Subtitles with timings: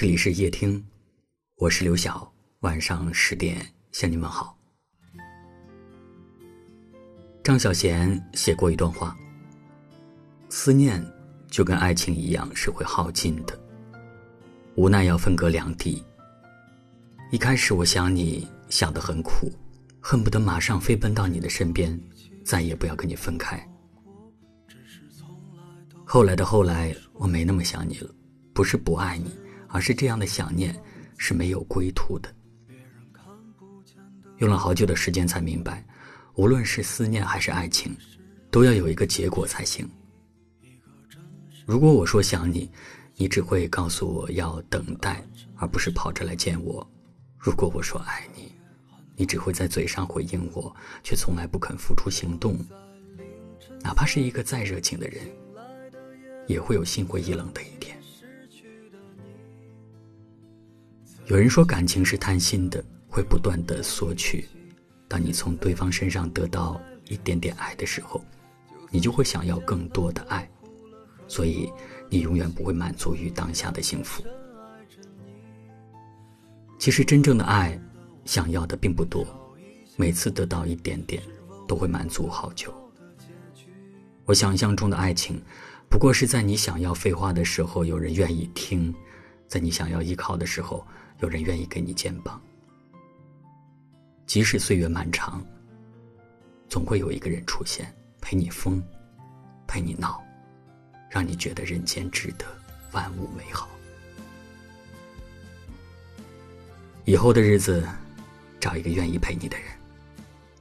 [0.00, 0.80] 这里是夜听，
[1.56, 2.32] 我是刘晓。
[2.60, 4.56] 晚上十点向你们好。
[7.42, 9.16] 张小娴写过一段话：
[10.50, 11.04] 思念
[11.50, 13.58] 就跟爱情一样是会耗尽的，
[14.76, 16.00] 无奈要分隔两地。
[17.32, 19.50] 一开始我想你想得很苦，
[19.98, 22.00] 恨不得马上飞奔到你的身边，
[22.44, 23.60] 再也不要跟你分开。
[26.04, 28.08] 后来的后来，我没那么想你了，
[28.54, 29.36] 不是不爱你，
[29.68, 30.74] 而是这样的想念
[31.16, 32.34] 是没有归途的。
[34.38, 35.84] 用了好久的时间才明白，
[36.34, 37.96] 无论是思念还是爱情，
[38.50, 39.88] 都要有一个结果才行。
[41.66, 42.70] 如果我说想你，
[43.16, 45.22] 你只会告诉我要等待，
[45.56, 46.88] 而不是跑着来见我。
[47.36, 48.54] 如果我说爱你，
[49.16, 52.56] 你只会在嘴上回应我，却从来不肯付出行动。
[53.80, 55.24] 哪怕是一个再热情的人，
[56.46, 57.77] 也会有心灰意冷的一
[61.28, 64.48] 有人说感情是贪心的，会不断的索取。
[65.06, 68.24] 当你从对方身上得到一点点爱的时候，
[68.90, 70.48] 你就会想要更多的爱，
[71.26, 71.70] 所以
[72.08, 74.24] 你永远不会满足于当下的幸福。
[76.78, 77.78] 其实真正的爱，
[78.24, 79.26] 想要的并不多，
[79.96, 81.22] 每次得到一点点，
[81.66, 82.72] 都会满足好久。
[84.24, 85.38] 我想象中的爱情，
[85.90, 88.94] 不过是在你想要废话的时候，有人愿意听；
[89.46, 90.86] 在你想要依靠的时候，
[91.20, 92.40] 有人愿意给你肩膀。
[94.26, 95.44] 即使岁月漫长，
[96.68, 98.82] 总会有一个人出现，陪你疯，
[99.66, 100.22] 陪你闹，
[101.08, 102.44] 让你觉得人间值得，
[102.92, 103.68] 万物美好。
[107.04, 107.88] 以后的日子，
[108.60, 109.66] 找一个愿意陪你的人。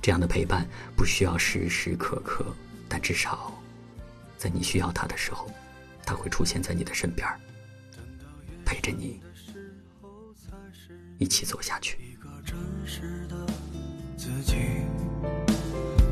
[0.00, 0.64] 这样的陪伴
[0.96, 2.46] 不需要时时刻刻，
[2.88, 3.52] 但至少，
[4.38, 5.50] 在你需要他的时候，
[6.06, 7.28] 他会出现在你的身边，
[8.64, 9.20] 陪着你
[11.18, 11.98] 一起走下去。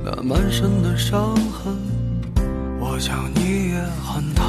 [0.04, 1.76] 那满身的伤痕，
[2.78, 4.46] 我想你也很疼。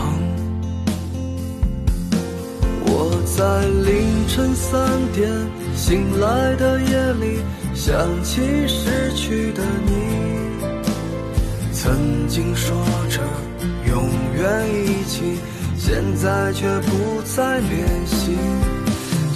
[2.85, 5.27] 我在凌晨三点
[5.75, 7.41] 醒来的夜里，
[7.73, 9.91] 想起失去的你。
[11.73, 12.77] 曾经说
[13.09, 13.21] 着
[13.87, 15.39] 永远一起，
[15.75, 18.37] 现在却不再联系。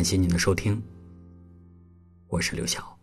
[0.00, 0.82] 感谢您的收听。
[2.28, 2.99] 我是刘晓。